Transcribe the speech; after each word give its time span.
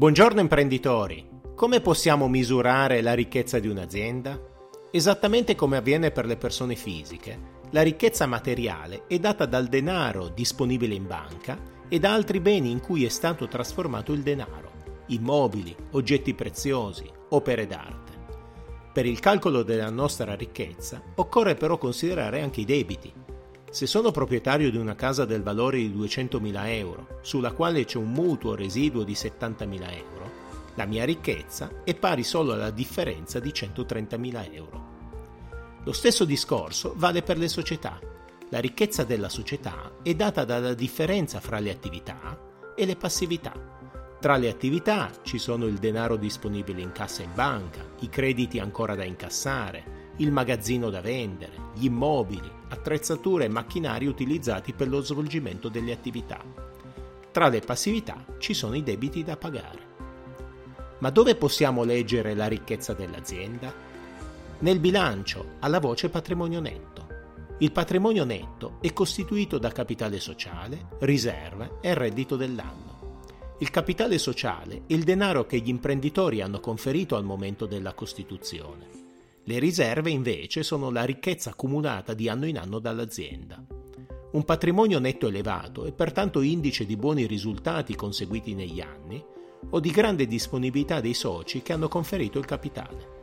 Buongiorno 0.00 0.40
imprenditori! 0.40 1.28
Come 1.54 1.82
possiamo 1.82 2.26
misurare 2.26 3.02
la 3.02 3.12
ricchezza 3.12 3.58
di 3.58 3.68
un'azienda? 3.68 4.40
Esattamente 4.90 5.54
come 5.54 5.76
avviene 5.76 6.10
per 6.10 6.24
le 6.24 6.38
persone 6.38 6.74
fisiche, 6.74 7.38
la 7.72 7.82
ricchezza 7.82 8.24
materiale 8.24 9.06
è 9.06 9.18
data 9.18 9.44
dal 9.44 9.66
denaro 9.66 10.28
disponibile 10.28 10.94
in 10.94 11.06
banca 11.06 11.58
e 11.86 11.98
da 11.98 12.14
altri 12.14 12.40
beni 12.40 12.70
in 12.70 12.80
cui 12.80 13.04
è 13.04 13.10
stato 13.10 13.46
trasformato 13.46 14.14
il 14.14 14.22
denaro, 14.22 14.70
immobili, 15.08 15.76
oggetti 15.90 16.32
preziosi, 16.32 17.04
opere 17.28 17.66
d'arte. 17.66 18.12
Per 18.94 19.04
il 19.04 19.20
calcolo 19.20 19.62
della 19.62 19.90
nostra 19.90 20.34
ricchezza 20.34 21.02
occorre 21.16 21.56
però 21.56 21.76
considerare 21.76 22.40
anche 22.40 22.62
i 22.62 22.64
debiti, 22.64 23.12
se 23.70 23.86
sono 23.86 24.10
proprietario 24.10 24.68
di 24.68 24.76
una 24.76 24.96
casa 24.96 25.24
del 25.24 25.44
valore 25.44 25.78
di 25.78 25.94
200.000 25.96 26.68
euro, 26.70 27.18
sulla 27.22 27.52
quale 27.52 27.84
c'è 27.84 27.98
un 27.98 28.10
mutuo 28.10 28.56
residuo 28.56 29.04
di 29.04 29.12
70.000 29.12 29.96
euro, 29.96 30.30
la 30.74 30.86
mia 30.86 31.04
ricchezza 31.04 31.82
è 31.84 31.94
pari 31.94 32.24
solo 32.24 32.52
alla 32.52 32.70
differenza 32.70 33.38
di 33.38 33.50
130.000 33.50 34.54
euro. 34.54 34.88
Lo 35.84 35.92
stesso 35.92 36.24
discorso 36.24 36.94
vale 36.96 37.22
per 37.22 37.38
le 37.38 37.48
società. 37.48 38.00
La 38.48 38.58
ricchezza 38.58 39.04
della 39.04 39.28
società 39.28 39.92
è 40.02 40.14
data 40.14 40.44
dalla 40.44 40.74
differenza 40.74 41.38
fra 41.38 41.60
le 41.60 41.70
attività 41.70 42.38
e 42.74 42.84
le 42.84 42.96
passività. 42.96 43.52
Tra 44.20 44.36
le 44.36 44.48
attività 44.48 45.12
ci 45.22 45.38
sono 45.38 45.66
il 45.66 45.78
denaro 45.78 46.16
disponibile 46.16 46.82
in 46.82 46.90
cassa 46.90 47.22
in 47.22 47.32
banca, 47.34 47.86
i 48.00 48.08
crediti 48.08 48.58
ancora 48.58 48.96
da 48.96 49.04
incassare, 49.04 49.99
il 50.20 50.32
magazzino 50.32 50.90
da 50.90 51.00
vendere, 51.00 51.70
gli 51.74 51.86
immobili, 51.86 52.50
attrezzature 52.68 53.46
e 53.46 53.48
macchinari 53.48 54.06
utilizzati 54.06 54.74
per 54.74 54.88
lo 54.88 55.00
svolgimento 55.00 55.68
delle 55.68 55.92
attività. 55.92 56.42
Tra 57.30 57.48
le 57.48 57.60
passività 57.60 58.24
ci 58.38 58.52
sono 58.52 58.74
i 58.74 58.82
debiti 58.82 59.24
da 59.24 59.36
pagare. 59.38 59.88
Ma 60.98 61.08
dove 61.08 61.36
possiamo 61.36 61.84
leggere 61.84 62.34
la 62.34 62.48
ricchezza 62.48 62.92
dell'azienda? 62.92 63.72
Nel 64.58 64.78
bilancio, 64.78 65.52
alla 65.60 65.80
voce 65.80 66.10
patrimonio 66.10 66.60
netto. 66.60 67.08
Il 67.58 67.72
patrimonio 67.72 68.24
netto 68.24 68.76
è 68.82 68.92
costituito 68.92 69.56
da 69.56 69.70
capitale 69.70 70.20
sociale, 70.20 70.88
riserve 71.00 71.78
e 71.80 71.94
reddito 71.94 72.36
dell'anno. 72.36 73.20
Il 73.60 73.70
capitale 73.70 74.18
sociale 74.18 74.82
è 74.86 74.92
il 74.92 75.04
denaro 75.04 75.46
che 75.46 75.58
gli 75.58 75.68
imprenditori 75.68 76.42
hanno 76.42 76.60
conferito 76.60 77.16
al 77.16 77.24
momento 77.24 77.64
della 77.64 77.94
Costituzione. 77.94 78.99
Le 79.44 79.58
riserve 79.58 80.10
invece 80.10 80.62
sono 80.62 80.90
la 80.90 81.04
ricchezza 81.04 81.50
accumulata 81.50 82.12
di 82.12 82.28
anno 82.28 82.46
in 82.46 82.58
anno 82.58 82.78
dall'azienda. 82.78 83.64
Un 84.32 84.44
patrimonio 84.44 84.98
netto 84.98 85.26
elevato 85.26 85.86
è 85.86 85.92
pertanto 85.92 86.40
indice 86.40 86.84
di 86.84 86.96
buoni 86.96 87.26
risultati 87.26 87.96
conseguiti 87.96 88.54
negli 88.54 88.80
anni 88.80 89.24
o 89.70 89.80
di 89.80 89.90
grande 89.90 90.26
disponibilità 90.26 91.00
dei 91.00 91.14
soci 91.14 91.62
che 91.62 91.72
hanno 91.72 91.88
conferito 91.88 92.38
il 92.38 92.44
capitale. 92.44 93.18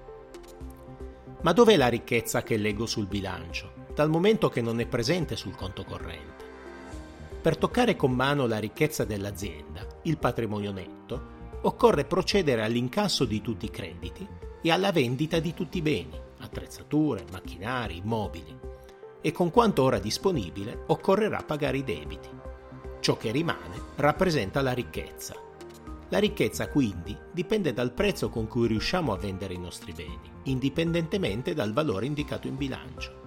Ma 1.41 1.53
dov'è 1.53 1.77
la 1.77 1.87
ricchezza 1.87 2.41
che 2.41 2.57
leggo 2.57 2.85
sul 2.85 3.05
bilancio, 3.05 3.85
dal 3.93 4.09
momento 4.09 4.49
che 4.49 4.61
non 4.61 4.79
è 4.79 4.87
presente 4.87 5.35
sul 5.35 5.55
conto 5.55 5.83
corrente? 5.85 6.45
Per 7.41 7.57
toccare 7.57 7.95
con 7.95 8.11
mano 8.11 8.47
la 8.47 8.57
ricchezza 8.57 9.05
dell'azienda, 9.05 9.85
il 10.03 10.17
patrimonio 10.17 10.71
netto, 10.71 11.35
occorre 11.61 12.05
procedere 12.05 12.63
all'incasso 12.63 13.25
di 13.25 13.41
tutti 13.41 13.65
i 13.65 13.71
crediti 13.71 14.27
e 14.61 14.71
alla 14.71 14.91
vendita 14.91 15.39
di 15.39 15.53
tutti 15.53 15.79
i 15.79 15.81
beni, 15.81 16.19
attrezzature, 16.39 17.25
macchinari, 17.31 17.97
immobili. 17.97 18.55
E 19.21 19.31
con 19.31 19.51
quanto 19.51 19.83
ora 19.83 19.99
disponibile 19.99 20.83
occorrerà 20.87 21.41
pagare 21.43 21.77
i 21.77 21.83
debiti. 21.83 22.29
Ciò 22.99 23.17
che 23.17 23.31
rimane 23.31 23.81
rappresenta 23.95 24.61
la 24.61 24.73
ricchezza. 24.73 25.35
La 26.09 26.19
ricchezza 26.19 26.69
quindi 26.69 27.17
dipende 27.33 27.73
dal 27.73 27.91
prezzo 27.91 28.29
con 28.29 28.47
cui 28.47 28.67
riusciamo 28.67 29.11
a 29.11 29.17
vendere 29.17 29.53
i 29.53 29.59
nostri 29.59 29.91
beni, 29.91 30.31
indipendentemente 30.43 31.53
dal 31.53 31.73
valore 31.73 32.05
indicato 32.05 32.47
in 32.47 32.55
bilancio. 32.55 33.25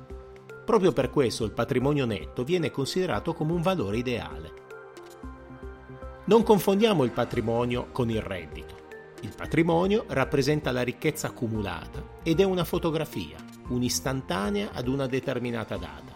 Proprio 0.64 0.92
per 0.92 1.10
questo 1.10 1.44
il 1.44 1.52
patrimonio 1.52 2.06
netto 2.06 2.44
viene 2.44 2.70
considerato 2.70 3.34
come 3.34 3.52
un 3.52 3.60
valore 3.60 3.98
ideale. 3.98 4.59
Non 6.30 6.44
confondiamo 6.44 7.02
il 7.02 7.10
patrimonio 7.10 7.88
con 7.91 8.08
il 8.08 8.22
reddito. 8.22 8.76
Il 9.22 9.32
patrimonio 9.36 10.04
rappresenta 10.10 10.70
la 10.70 10.82
ricchezza 10.82 11.26
accumulata 11.26 12.20
ed 12.22 12.38
è 12.38 12.44
una 12.44 12.62
fotografia, 12.62 13.36
un'istantanea 13.70 14.70
ad 14.72 14.86
una 14.86 15.08
determinata 15.08 15.76
data. 15.76 16.12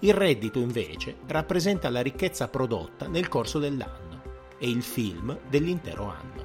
Il 0.00 0.12
reddito 0.12 0.58
invece 0.58 1.20
rappresenta 1.26 1.88
la 1.88 2.02
ricchezza 2.02 2.48
prodotta 2.48 3.08
nel 3.08 3.28
corso 3.28 3.58
dell'anno 3.58 4.20
e 4.58 4.68
il 4.68 4.82
film 4.82 5.34
dell'intero 5.48 6.04
anno. 6.04 6.44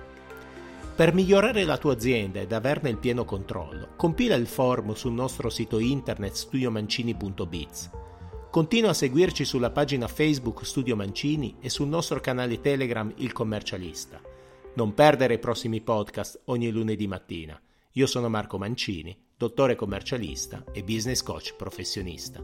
Per 0.96 1.14
migliorare 1.14 1.66
la 1.66 1.78
tua 1.78 1.92
azienda 1.92 2.40
ed 2.40 2.54
averne 2.54 2.92
il 2.92 2.98
pieno 2.98 3.26
controllo, 3.26 3.90
compila 3.98 4.36
il 4.36 4.48
form 4.48 4.94
sul 4.94 5.12
nostro 5.12 5.50
sito 5.50 5.80
internet 5.80 6.32
studiomancini.biz. 6.32 7.90
Continua 8.56 8.92
a 8.92 8.94
seguirci 8.94 9.44
sulla 9.44 9.70
pagina 9.70 10.08
Facebook 10.08 10.66
Studio 10.66 10.96
Mancini 10.96 11.58
e 11.60 11.70
sul 11.70 11.90
nostro 11.90 12.22
canale 12.22 12.62
Telegram 12.62 13.12
Il 13.18 13.34
Commercialista 13.34 14.22
non 14.76 14.94
perdere 14.94 15.34
i 15.34 15.40
prossimi 15.40 15.82
podcast 15.82 16.44
ogni 16.46 16.72
lunedì 16.72 17.06
mattina. 17.06 17.62
Io 17.92 18.08
sono 18.08 18.30
Marco 18.30 18.58
Mancini, 18.58 19.14
dottore 19.36 19.76
commercialista 19.76 20.64
e 20.72 20.84
business 20.84 21.22
coach 21.22 21.54
professionista. 21.58 22.42